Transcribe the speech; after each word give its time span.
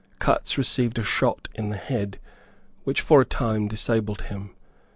Cutts 0.17 0.57
received 0.57 0.97
a 0.97 1.03
shot 1.03 1.47
in 1.53 1.69
the 1.69 1.77
head 1.77 2.17
which 2.85 3.01
for 3.01 3.21
a 3.21 3.25
time 3.25 3.67
disabled 3.67 4.21
him. 4.21 4.55